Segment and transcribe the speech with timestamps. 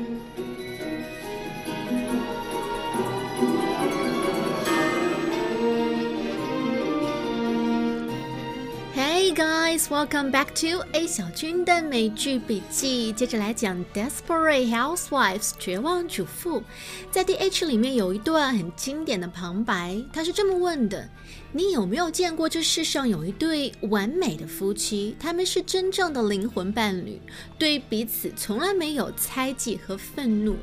[0.00, 0.29] Hey
[9.70, 13.12] guys, welcome back to A 小军的美剧笔记。
[13.12, 16.60] 接着来讲《Desperate Housewives》绝望主妇。
[17.12, 21.08] 在第 H 里面有一段很经典的旁白，他是这么问的：
[21.52, 25.14] 你有没有见过这世上有一对完美的夫妻？
[25.20, 27.20] 他们是真正的灵魂伴侣，
[27.56, 30.56] 对彼此从来没有猜忌和愤怒。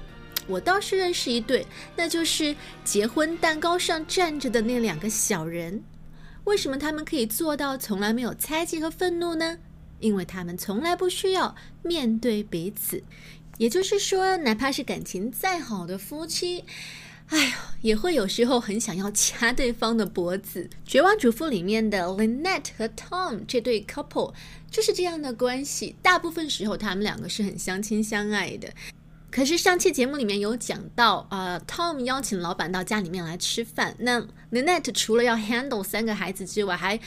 [0.48, 2.53] 我倒是认识一对，那就是
[2.84, 5.81] 结婚蛋糕上站着的那两个小人。
[6.48, 9.58] 为什么他们可以做到从来没有猜忌和愤怒呢？
[10.00, 13.04] 因为他们从来不需要面对彼此。
[13.58, 16.64] 也就是说，哪怕是感情再好的夫妻，
[17.28, 17.52] 哎呦，
[17.82, 20.70] 也会有时候很想要掐对方的脖子。
[20.90, 24.34] 《绝望主妇》里面的 Lynette 和 Tom 这对 couple
[24.72, 25.98] 就是这样的关系。
[26.02, 28.72] 大部分时候，他们两个是很相亲相爱的。
[29.38, 33.95] 可是上期节目里面有讲到，呃，Tom 邀请老板到家里面来吃饭。
[34.00, 34.20] 那
[34.52, 37.00] Lynette 除了要 handle 三个孩子之外，还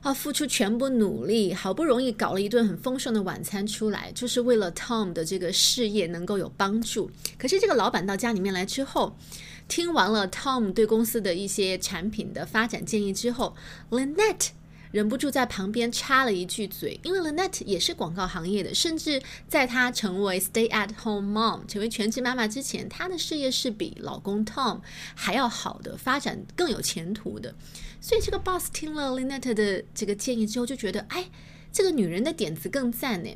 [0.00, 7.08] 啊付出全部努力，好不容易搞了一顿很丰盛的晚餐出来，就是为了 Tom 的这个事业能够有帮助。
[7.38, 9.16] 可是这个老板到家里面来之后，
[9.68, 13.54] 听完了 Tom 对公司的一些产品的发展建议之后
[13.90, 14.48] ，Lynette。
[14.90, 24.80] 忍不住在旁边插了一句嘴，因为 Lynette 也是广告行业的，甚至在她成为 Stay at Home Mom 成为全职妈妈之前，她的事业是比老公 Tom
[25.14, 27.54] 还要好的，发展更有前途的。
[28.00, 31.28] 所以这个 boss 听了 Lynette 的这个建议之后，就觉得，哎，
[31.72, 33.30] 这个女人的点子更赞呢。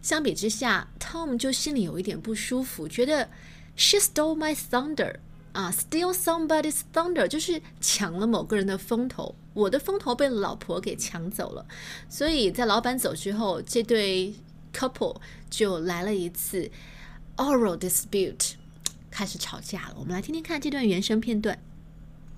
[0.00, 3.28] 相比之下，Tom 就心里有一点不舒服，觉得
[3.74, 5.16] She stole my thunder。
[5.55, 11.65] 啊，steal somebody's thunder 就是抢了某个人的风头，我的风头被老婆给抢走了，
[12.09, 14.33] 所以在老板走之后，这对
[14.73, 15.17] couple
[15.49, 16.71] 就来了一次
[17.35, 18.53] oral dispute，
[19.09, 19.95] 开始吵架了。
[19.99, 21.59] 我们来听听看这段原声片段。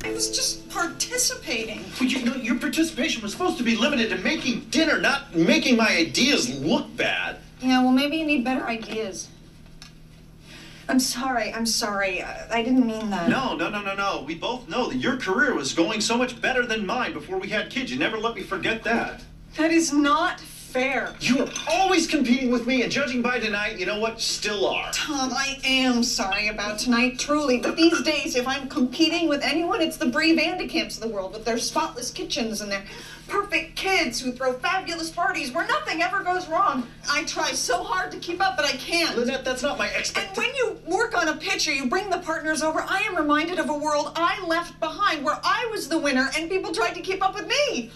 [0.04, 1.80] I was just participating.
[1.98, 5.78] Well, you know, your participation was supposed to be limited to making dinner, not making
[5.78, 7.38] my ideas look bad.
[7.62, 9.28] Yeah, well, maybe you need better ideas.
[10.89, 11.53] I'm sorry.
[11.53, 12.23] I'm sorry.
[12.23, 13.29] I, didn't mean that.
[13.29, 14.25] No, no, no, no, no.
[14.27, 17.49] We both know that your career was going so much better than mine before we
[17.49, 17.91] had kids.
[17.93, 19.23] You never let me forget that.
[19.57, 21.15] That is not fair.
[21.21, 24.21] You were always competing with me, and judging by tonight, you know what?
[24.21, 24.91] Still are.
[24.93, 27.59] Tom, I am sorry about tonight, truly.
[27.59, 31.03] But these days, if I'm competing with anyone, it's the Bree Van de Kamps of
[31.03, 32.85] the world with their spotless kitchens and their
[33.29, 36.87] perfect kids who throw fabulous parties where nothing ever goes wrong.
[37.11, 39.17] I try so hard to keep up, but I can't.
[39.17, 40.29] Lynette, that's not my expectation.
[40.29, 42.81] And when you work on a pitch, you bring the partners over.
[42.81, 46.51] I am reminded of a world I left behind where I was the winner and
[46.51, 47.91] people tried to keep up with me.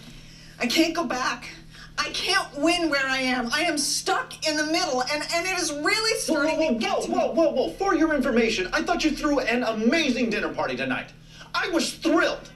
[0.58, 1.48] I can't go back.
[1.98, 3.52] I can't win where I am.
[3.52, 6.74] I am stuck in the middle, and, and it is really Whoa, starting whoa, to
[6.74, 7.34] get whoa, to whoa, me.
[7.34, 7.70] whoa, whoa.
[7.74, 11.10] For your information, I thought you threw an amazing dinner party tonight.
[11.54, 12.50] I was thrilled.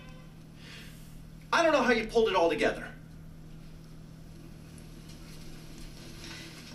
[1.52, 2.86] I don't know how you pulled it all together.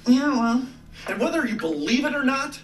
[0.07, 0.67] Yeah, well,
[1.07, 2.59] And whether you believe it or not,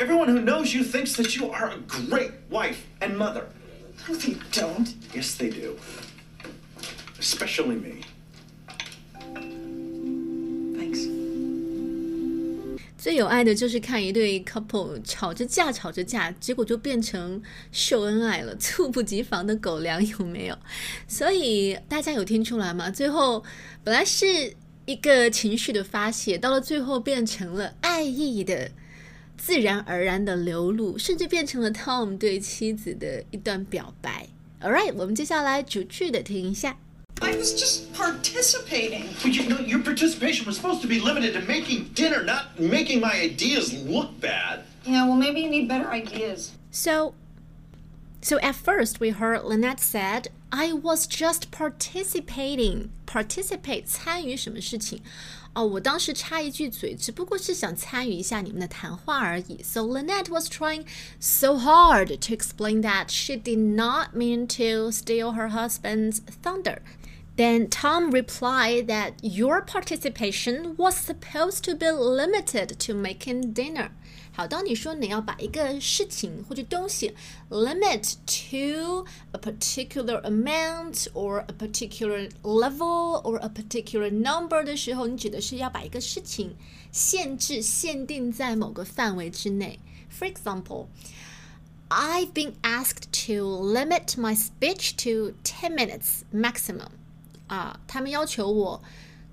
[0.00, 3.46] everyone who knows you thinks that you are a great wife and mother.
[4.08, 4.94] no, they don't.
[5.14, 5.78] Yes, they do.
[7.18, 8.02] Especially me.
[13.04, 20.58] 最有爱的就是看一对 couple 吵着架，吵着架，结果就变成秀恩爱了，猝不及防的狗粮有没有？
[21.06, 22.90] 所以大家有听出来吗？
[22.90, 23.44] 最后
[23.82, 24.54] 本来是
[24.86, 28.70] 一个情绪的发泄，到了最后变成了爱意的
[29.36, 34.28] 自然而然的流露，甚至变成了 Tom 对妻子的一段表白。
[34.62, 36.78] All right，我们接下来逐句的听一下。
[37.21, 39.09] I was just participating.
[39.23, 43.01] Well, you know, your participation was supposed to be limited to making dinner, not making
[43.01, 44.63] my ideas look bad.
[44.85, 46.51] Yeah, well, maybe you need better ideas.
[46.71, 47.13] So,
[48.21, 55.01] so at first we heard Lynette said, "I was just participating." Participate 参与什么事情？
[55.53, 59.61] 哦，我当时插一句嘴，只不过是想参与一下你们的谈话而已。
[59.63, 60.85] So Lynette was trying
[61.19, 66.81] so hard to explain that she did not mean to steal her husband's thunder.
[67.35, 73.91] Then Tom replied that your participation was supposed to be limited to making dinner.
[74.33, 77.13] 好，当你说你要把一个事情或者东西
[77.49, 86.55] limit to a particular amount or a particular level or a particular number 的时候，你指的是要把一个事情
[86.91, 89.79] 限制、限定在某个范围之内。
[90.09, 90.87] For example,
[91.89, 96.89] I've been asked to limit my speech to ten minutes maximum.
[97.46, 98.82] 啊，他们要求我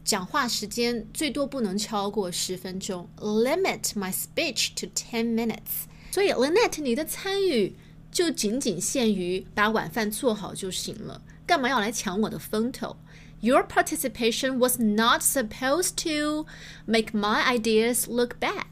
[0.03, 5.87] 讲话时间最多不能超过十分钟，limit my speech to ten minutes。
[6.11, 7.75] 所以 Lynette，你的参与
[8.11, 12.97] 就仅仅限于把晚饭做好就行了，干嘛要来抢我的风头
[13.39, 16.45] ？Your participation was not supposed to
[16.85, 18.65] make my ideas look bad。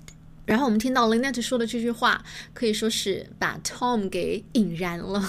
[0.46, 5.24] 然后我们听到 Lynette 说的这句话，可以说是把 Tom 给引燃了，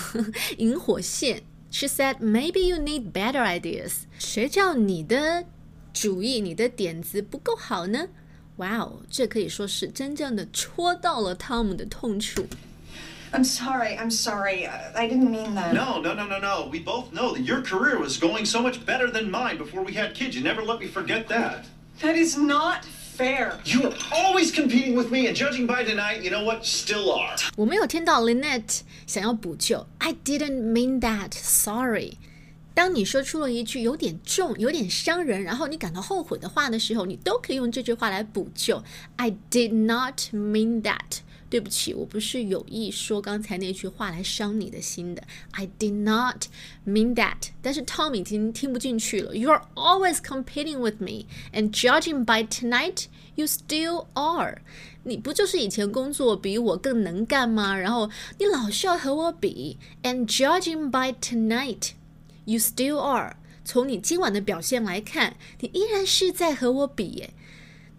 [0.58, 1.42] 引火线。
[1.71, 5.45] She said, "Maybe you need better ideas." 谁叫你的
[5.93, 8.07] 主意、你的点子不够好呢？
[8.57, 12.47] 哇哦，这可以说是真正的戳到了汤姆的痛处。
[13.33, 13.97] I'm sorry.
[13.97, 14.65] I'm sorry.
[14.65, 15.73] I didn't mean that.
[15.73, 16.69] No, no, no, no, no.
[16.71, 19.93] We both know that your career was going so much better than mine before we
[19.93, 20.37] had kids.
[20.37, 21.65] You never let me forget that.
[22.01, 22.85] That is not
[23.19, 23.59] fair.
[23.63, 26.63] You were always competing with me, and judging by tonight, you know what?
[26.63, 27.37] Still are.
[27.55, 29.87] 我没有听到 Lynette 想要补救。
[29.99, 31.31] I didn't mean that.
[31.31, 32.17] Sorry.
[32.73, 38.83] 当你说出了一句有点重、有点伤人，然后你感到后悔的话的时候，你都可以用这句话来补救。
[39.15, 41.19] I did not mean that。
[41.50, 45.22] 对不起，我不是有意说刚才那句话来伤你的心的。
[45.50, 46.46] I did not
[46.86, 47.48] mean that。
[47.60, 49.36] 但是 Tom 已经听不进去了。
[49.36, 54.62] You are always competing with me, and judging by tonight, you still are。
[55.02, 57.76] 你不就是以前工作比我更能干吗？
[57.76, 58.08] 然后
[58.38, 59.78] 你老是要和我比。
[60.04, 61.90] And judging by tonight。
[62.44, 63.36] You still are。
[63.64, 67.34] 从你今晚的表现来看，你依然是在和我比耶。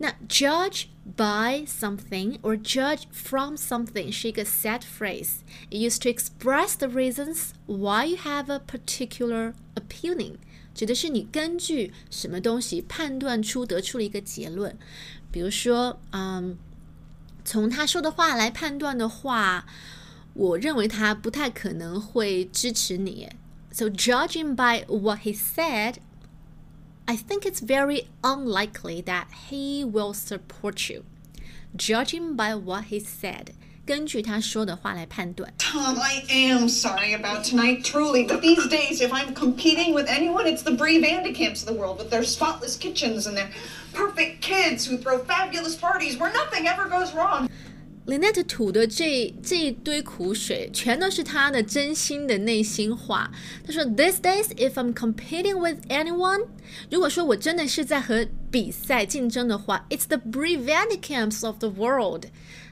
[0.01, 0.87] 那 judge
[1.17, 5.39] by something or judge from something 是一个 set phrase.
[5.71, 10.37] It used to express the reasons why you have a particular opinion.
[10.75, 14.77] 指的是你根据什么东西判断出得出了一个结论。
[15.33, 16.59] 比如说，嗯，
[17.45, 19.65] 从他说的话来判断的话，
[20.35, 23.31] 我认为他不太可能会支持你。
[23.73, 25.97] so, judging by what he said,
[27.12, 31.04] I think it's very unlikely that he will support you,
[31.76, 33.52] judging by what he said.
[33.86, 35.54] 根据他说的话来判断。
[35.58, 38.26] Tom, I am sorry about tonight, truly.
[38.26, 41.68] But these days, if I'm competing with anyone, it's the Bree Van de Kamps of
[41.68, 43.50] the world with their spotless kitchens and their
[43.92, 47.50] perfect kids who throw fabulous parties where nothing ever goes wrong.
[48.08, 53.32] Lynette 吐的这这一堆苦水，全都是他的真心的内心话。
[53.66, 56.48] 他说：“These days, if I'm competing with anyone，
[56.90, 62.26] 如果说我真的是在和比赛竞争的话，it's the bravant camps of the world。”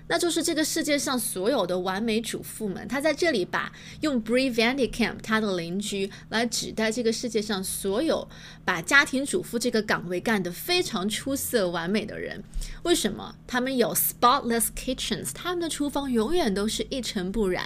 [0.09, 3.71] 那就是这个世界上所有的完美主妇们，她在这里把
[4.01, 8.27] 用 Brie Vandekamp 她的邻居来指代这个世界上所有
[8.65, 12.43] 把家庭主妇这个岗位干得非常出色、完美的人。
[12.83, 13.35] 为什么？
[13.45, 17.65] 他们有 spotless kitchens，他们的厨房永远都是一尘不染；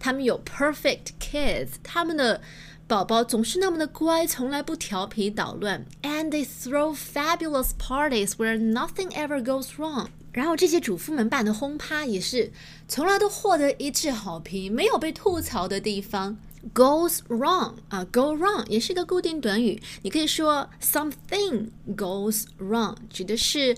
[0.00, 2.42] 他们有 perfect kids，他们的
[2.86, 10.08] 宝宝总是那么的乖，从来不调皮捣乱；and they throw fabulous parties where nothing ever goes wrong。
[10.32, 12.52] 然后这些主妇们办的轰趴也是
[12.86, 16.36] 从来都获得一致好评，没有被吐槽的地方。
[16.74, 23.76] Goes wrong 啊，go wrong 也是一个固定短语，你可以说 something goes wrong，指的是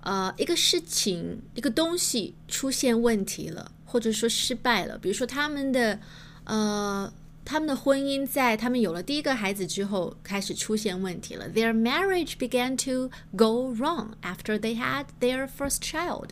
[0.00, 4.98] 呃一个事情、一个东西出现问题了，或者说失败了。
[4.98, 6.00] 比如说他们的
[6.42, 7.12] 呃。
[7.48, 11.48] 他们的婚姻在他们有了第一个孩子之后开始出现问题了。
[11.48, 16.26] Their marriage began to go wrong after they had their first child。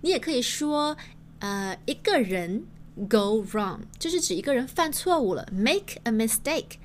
[0.00, 0.96] 你也可以说，
[1.38, 2.64] 呃，一个人
[3.08, 6.78] go wrong，就是指一个人犯错误了，make a mistake。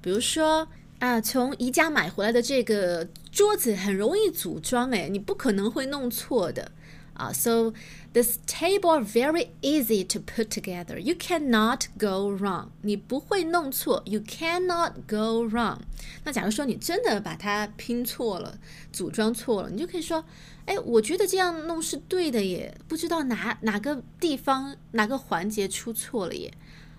[0.00, 0.66] 比如说
[0.98, 6.72] 啊，从宜家买回来的这个桌子很容易组装，哎，你不可能会弄错的。
[7.13, 7.73] 啊，so
[8.13, 10.99] this table are very easy to put together.
[10.99, 12.67] You cannot go wrong.
[12.83, 15.79] 你不会弄错，you cannot go wrong.
[16.23, 18.59] 那假如说你真的把它拼错了，
[18.93, 20.23] 组装错了，你就可以说，
[20.65, 26.53] 哎，我觉得这样弄是对的耶，不知道哪哪个地方哪个环节出错了耶。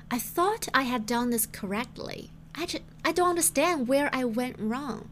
[0.09, 2.31] I thought I had done this correctly.
[2.53, 5.03] I just I don't understand where I went wrong.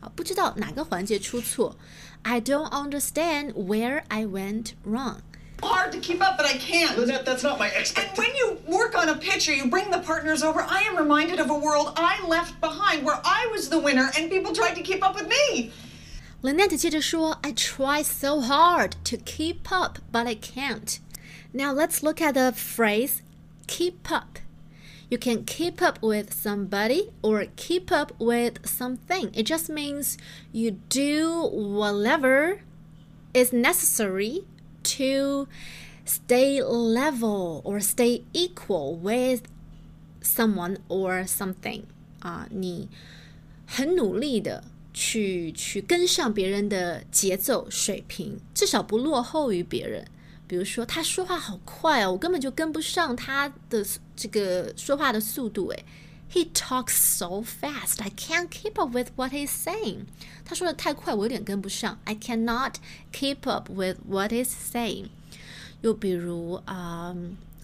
[0.00, 1.76] 啊，不知道哪个环节出错。
[2.22, 5.22] I don't understand where I went wrong.
[5.62, 6.96] Hard to keep up, but I can't.
[7.06, 8.14] That, that's not my expectation.
[8.14, 10.62] And when you work on a pitch, you bring the partners over.
[10.62, 14.30] I am reminded of a world I left behind where I was the winner and
[14.30, 15.70] people tried to keep up with me.
[16.42, 20.98] Lynette 接着说：“I try so hard to keep up, but I can't.
[21.52, 23.20] Now let's look at the phrase
[23.66, 24.38] keep up'。
[25.09, 29.31] You can keep up with somebody or keep up with something.
[29.33, 30.17] It just means
[30.51, 32.59] you do whatever
[33.33, 34.45] is necessary
[34.97, 35.47] to
[36.05, 39.43] stay level or stay equal with
[40.21, 41.83] someone or something.
[42.21, 42.89] 啊，你
[43.67, 50.07] 很努力的 去去跟上别人的节奏水平，至少不落后于别人。
[50.49, 55.69] 比如说，他说话好快哦，我根本就跟不上他的这个说话的速度。
[55.69, 55.85] 诶
[56.31, 60.05] He talks so fast, I can't keep up with what he's saying.
[60.43, 61.99] 他说的太快，我有点跟不上。
[62.03, 62.75] I cannot
[63.13, 65.07] keep up with what he's saying.
[65.81, 67.15] 又比如啊。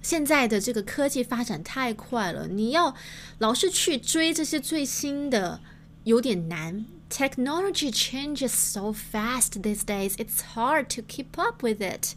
[0.03, 2.95] 现在的这个科技发展太快了，你要
[3.37, 5.59] 老是去追这些最新的，
[6.05, 6.87] 有点难。
[7.07, 12.15] Technology changes so fast these days, it's hard to keep up with it.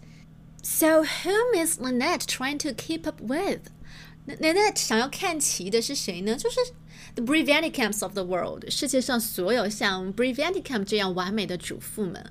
[0.62, 3.70] so whom is Lynette trying to keep up with?
[4.28, 6.36] Lynette 想要看齐的是谁呢？
[6.36, 6.60] 就是
[7.16, 12.24] the Bree Van de Kamps of the world，世界上所有像 Bree Van de Kamp 这样完美的主妇们。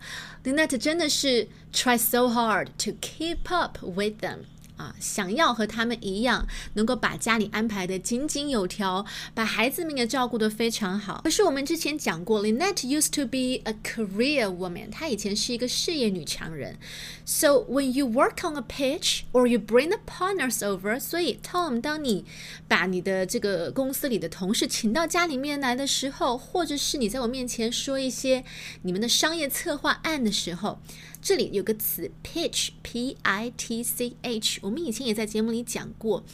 [0.44, 4.44] Lynette 真的是 try so hard to keep up with them。
[4.78, 9.04] 啊，想要和他们一样，能够把家里安排的井井有条，
[9.34, 11.20] 把孩子们也照顾得非常好。
[11.24, 16.78] 可是我们之前讲过，Lynette used to be a career woman，她以前是一个事业女强人。
[17.26, 22.24] So when you work on a pitch or you bring the partners over，所以 Tom，当你
[22.66, 28.44] 把你的这个公司里的同事请到家里面来的时候，或者是你在我面前说一些
[28.82, 30.80] 你们的商业策划案的时候。
[31.20, 36.24] 这里有个词 pitch，p i t c h，我们以前也在节目里讲过。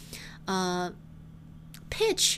[0.45, 0.95] 呃
[1.91, 2.37] ，pitch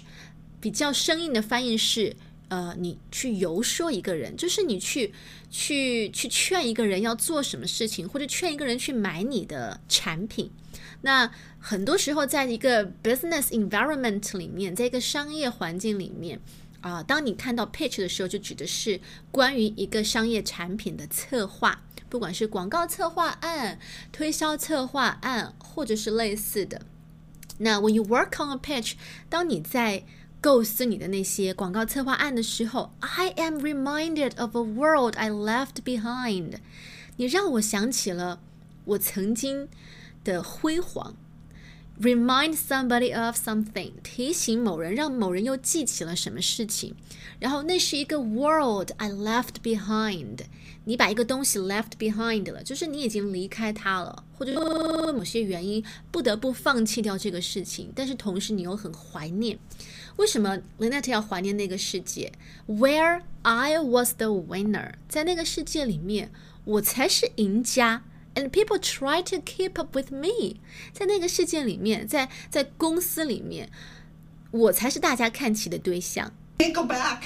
[0.60, 2.14] 比较生硬的翻译是，
[2.48, 5.12] 呃，你去游说一个人，就是你去
[5.50, 10.50] 去去劝一个人要做什么事情，或者劝一个人去买你的产品。
[11.02, 16.40] 那很多时候，在一个 business environment 里面，在一个商业环境里面，
[16.86, 19.00] 啊，当你看到 pitch 的时候，就指的是
[19.32, 21.82] 关于一个商业产品的策划。
[22.08, 23.80] 不管是广告策划案、
[24.12, 26.82] 推销策划案，或者是类似的，
[27.58, 28.92] 那 when you work on a pitch，
[29.28, 30.04] 当你在
[30.40, 36.58] 构思你的那些广告策划案的时候，I am reminded of a world I left behind。
[37.16, 38.40] 你让我想起了
[38.84, 39.68] 我曾经
[40.22, 41.16] 的辉煌。
[42.00, 46.94] Remind somebody of something，提醒某人，让某人又记起了什么事情。
[47.40, 50.40] 然后那是一个 world I left behind。
[50.84, 57.90] 你把一个东西 left behind 了，就是你已经离开它了，或者说某些原因不得不放弃掉这个事情。
[57.94, 59.58] 但是同时你又很怀念。
[60.16, 62.30] 为什么 Lynette 要怀念那个世界
[62.68, 66.30] ？Where I was the winner，在那个世界里面，
[66.64, 68.02] 我才是赢家。
[68.35, 70.61] And people try to keep up with me，
[70.93, 73.69] 在那个世界里面，在在公司里面，
[74.51, 76.31] 我才是大家看齐的对象。
[76.59, 77.23] Can't go back.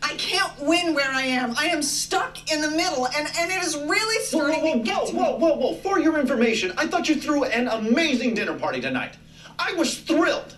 [0.00, 1.54] I can't win where I am.
[1.56, 4.84] I am stuck in the middle, and, and it is really starting whoa, whoa, to
[4.84, 5.74] get whoa, to whoa, whoa, whoa!
[5.82, 9.16] For your information, I thought you threw an amazing dinner party tonight.
[9.58, 10.56] I was thrilled.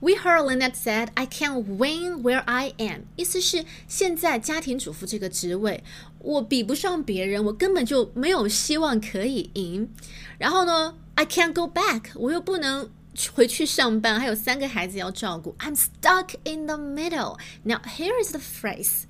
[0.00, 5.82] We heard Lynette said, "I can't win where I am." 意思是现在家庭主妇这个职位，
[6.19, 9.89] 我比不上别人，我根本就没有希望可以赢。
[10.37, 12.89] 然后呢，I can't go back，我又不能
[13.33, 15.55] 回去上班，还有三个孩子要照顾。
[15.59, 17.37] I'm stuck in the middle.
[17.63, 19.03] Now here is the phrase,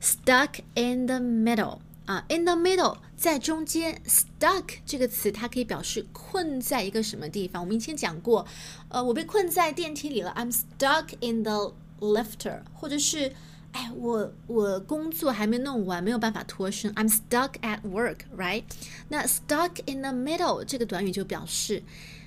[0.00, 1.78] stuck in the middle.
[2.06, 7.60] 啊，in the middle，在中间，stuck 这个词它可以表示困在一个什么地方。
[7.60, 8.46] 我们以前讲过，
[8.90, 13.32] 呃，我被困在电梯里了，I'm stuck in the lifter，或者是，
[13.76, 18.64] 哎，我我工作还没弄完，没有办法脱身，I'm stuck at work，right？
[19.08, 21.82] 那 stuck in the middle 这个短语就表示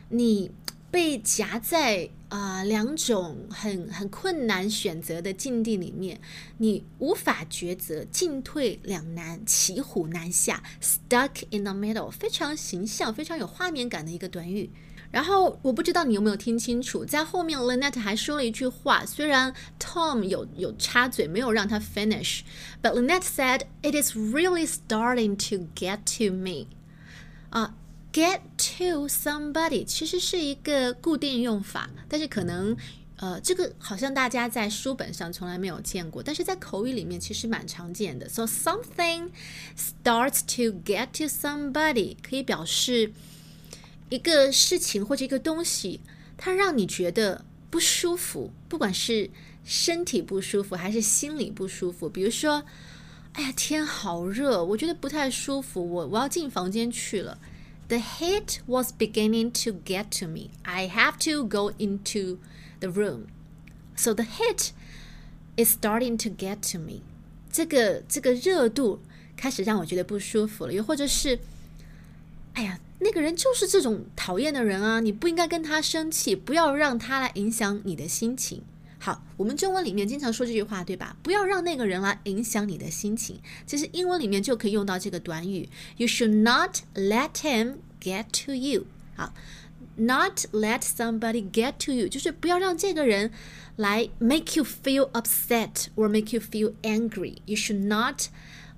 [0.09, 0.51] 你。
[0.91, 6.19] 被夹在啊两种很很困难选择的境地里面，
[6.57, 14.71] 你无法抉择，进退两难，骑虎难下，stuck in the middle，非常形象、非常有画面感的一个短语。
[15.10, 26.66] 然后我不知道你有没有听清楚，在后面 Lynette 还说了一句话，虽然 Tom 有有插嘴，没有让他 finish，but Lynette said it is really starting to get to me，
[27.50, 27.74] 啊。
[28.12, 28.42] Get
[28.78, 32.76] to somebody 其实是一个固定用法，但是可能，
[33.16, 38.28] 呃，这个好像大家在书本上从来没有见过，但是在口语里面其实蛮常见的。
[38.28, 39.30] So something
[39.76, 43.12] starts to get to somebody 可以表示
[44.09, 46.01] 一个事情或者一个东西，
[46.37, 49.29] 它让你觉得不舒服，不管是
[49.63, 52.09] 身体不舒服还是心理不舒服。
[52.09, 52.63] 比如说，
[53.33, 57.39] 哎呀，天好热，我觉得不太舒服，我我要进房间去了。
[57.87, 60.49] The heat was beginning to get to me.
[60.63, 62.37] I have to go into
[62.79, 63.27] the room.
[63.95, 64.69] So the heat
[65.55, 67.01] is starting to get to me.
[67.51, 69.01] 这个这个热度
[69.35, 71.39] 开始让我觉得不舒服了，又或者是，
[72.53, 74.99] 哎呀，那个人就是这种讨厌的人啊！
[74.99, 78.61] 你不应该跟他生气，不要让他来影响你的心情。
[78.97, 81.15] 好，我们中文里面经常说这句话，对吧？
[81.23, 83.39] 不要让那个人来影响你的心情。
[83.65, 88.87] 其实英文里面就可以用到这个短语：You should not let him get to you。
[89.15, 89.33] 好
[89.95, 93.31] ，not let somebody get to you，就是不要让这个人
[93.77, 97.37] 来 make you feel upset or make you feel angry.
[97.45, 98.23] You should not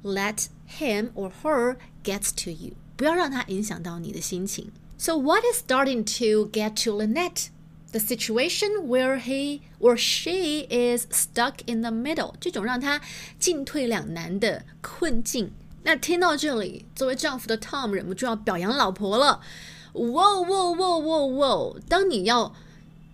[0.04, 4.72] let him or her get to you，不要让他影响到你的心情。
[5.00, 7.48] So what is starting to get to Lynette?
[7.92, 13.02] The situation where he or she is stuck in the middle，这种让他
[13.40, 15.52] 进退两难的困境。
[15.82, 19.42] 那听到这里，作为丈夫的 Tom 忍不住要表扬老婆了。
[19.94, 21.80] Whoa, whoa, whoa, whoa, whoa！
[21.90, 22.54] 当你要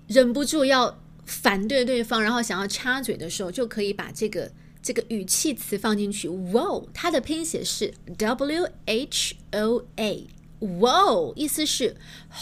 [0.07, 6.27] 忍不住要反对对方，然后想要插嘴的时候，就可以把这个这个语气词放进去。
[6.27, 10.27] w o a 它的拼写是 W H O A。
[10.59, 11.95] w o a 意思是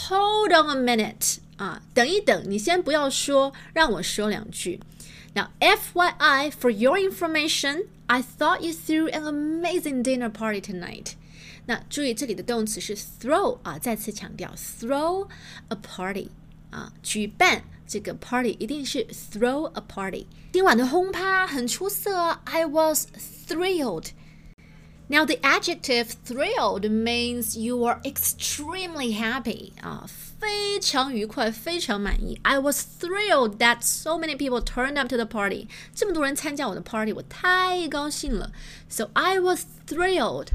[0.10, 1.38] Hold on a minute。
[1.58, 4.82] 啊，等一等，你先不要说，让我说两句。
[5.34, 11.14] Now, FYI, for your information, I thought you threw an amazing dinner party tonight.
[11.66, 15.28] 那注意这里的动词是 throw 啊，再次强调 throw
[15.70, 16.30] a party
[16.72, 20.27] 啊，举办这个 party 一定是 throw a party。
[20.53, 23.07] 今晚的轰趴很出色，I was
[23.49, 32.39] thrilled。Now, the adjective thrilled means you are extremely happy 啊，非常愉快，非常满意。
[32.43, 35.67] I was thrilled that so many people turned up to the party。
[35.97, 38.53] 这么多人参加我的 party，我太高兴了。
[38.89, 40.51] So I was thrilled.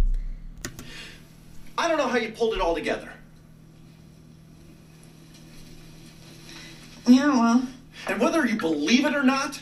[1.76, 3.10] I don't know how you pulled it all together.
[7.08, 7.62] Yeah, well,
[8.08, 9.60] And whether you believe it or not,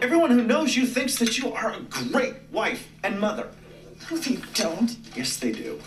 [0.00, 3.48] everyone who knows you thinks that you are a great wife and mother.
[4.10, 4.96] no, they don't.
[5.14, 5.78] Yes, they do.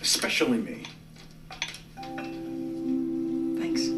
[0.00, 0.84] Especially me.
[3.60, 3.92] Thanks.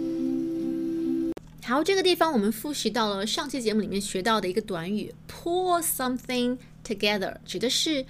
[1.65, 8.05] 好，这个地方我们复习到了上期节目里面学到的一个短语 “pull something together”，指的是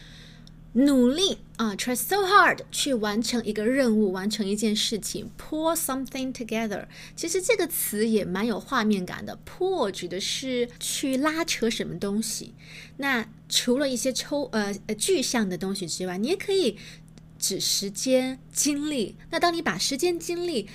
[0.74, 5.32] 努力啊，try so hard 去完成一个任务，完成一件事情。
[5.38, 9.39] pull something together，其实这个词也蛮有画面感的。
[9.44, 12.54] pull 指的是去拉扯什么东西。
[12.98, 16.78] 那除了一些抽呃呃具象的东西之外，你也可以
[17.39, 19.15] 指时间、精力。
[19.32, 20.70] 那当你把时间、精力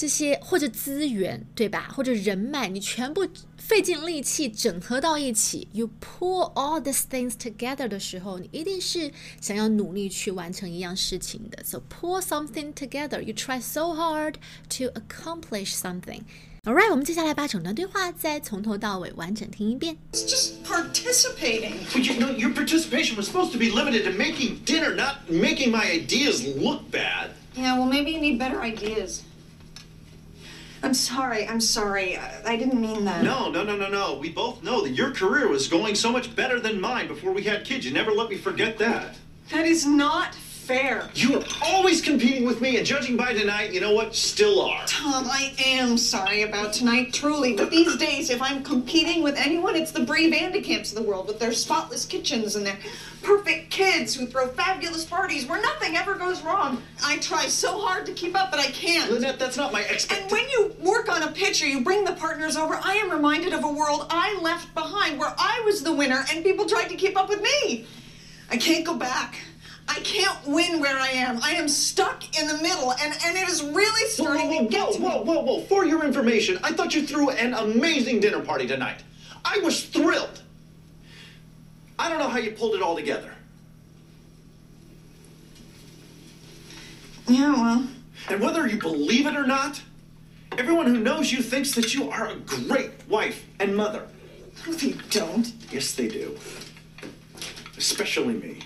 [0.00, 1.88] 这些或者资源，对吧？
[1.94, 11.62] 或者人脉，你全部费尽力气整合到一起，you pull all these things together 的时候，你一定是想要努力去完成一样事情的。
[11.64, 14.34] So pull something together, you try so hard
[14.76, 16.20] to accomplish something.
[16.64, 19.96] Alright，我们接下来把整段对话再从头到尾完整听一遍。
[20.12, 21.74] It's just participating.
[21.92, 25.70] But you know, your participation was supposed to be limited to making dinner, not making
[25.70, 27.30] my ideas look bad.
[27.54, 29.20] Yeah, well, maybe you need better ideas.
[30.83, 31.47] I'm sorry.
[31.47, 32.17] I'm sorry.
[32.17, 33.23] I, didn't mean that.
[33.23, 34.15] No, no, no, no, no.
[34.15, 37.43] We both know that your career was going so much better than mine before we
[37.43, 37.85] had kids.
[37.85, 39.15] You never let me forget that.
[39.51, 40.35] That is not
[40.71, 41.09] fair.
[41.15, 44.15] You were always competing with me, and judging by tonight, you know what?
[44.15, 44.85] Still are.
[44.85, 47.53] Tom, I am sorry about tonight, truly.
[47.53, 51.03] But these days, if I'm competing with anyone, it's the Bree Van de Kamps of
[51.03, 52.77] the world with their spotless kitchens and their
[53.21, 56.81] perfect kids who throw fabulous parties where nothing ever goes wrong.
[57.03, 59.11] I try so hard to keep up, but I can't.
[59.11, 60.23] Lynette, that's not my expectation.
[60.23, 63.53] And when you work on a pitch, you bring the partners over, I am reminded
[63.53, 66.95] of a world I left behind where I was the winner and people tried to
[66.95, 67.85] keep up with me.
[68.49, 69.35] I can't go back.
[69.87, 71.39] I can't win where I am.
[71.43, 74.65] I am stuck in the middle, and, and it is really Whoa, starting whoa, to
[74.69, 75.25] get whoa, to whoa, me.
[75.25, 75.61] whoa, whoa.
[75.65, 79.03] For your information, I thought you threw an amazing dinner party tonight.
[79.43, 80.41] I was thrilled.
[81.99, 83.33] I don't know how you pulled it all together.
[87.27, 87.87] Yeah, well,
[88.29, 89.81] And whether you believe it or not,
[90.57, 94.07] everyone who knows you thinks that you are a great wife and mother.
[94.65, 95.51] no, they don't.
[95.71, 96.37] Yes, they do.
[97.77, 98.59] Especially me.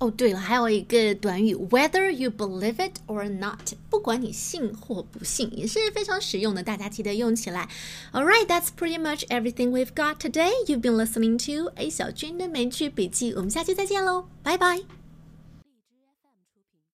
[0.00, 7.68] 哦，对了，还有一个短语，whether you believe it or not，不管你信或不信，也是非常实用的，大家记得用起来。
[8.12, 10.50] All right, that's pretty much everything we've got today.
[10.66, 14.97] You've been listening to A 小军的美剧笔记，我们下期再见喽，拜拜。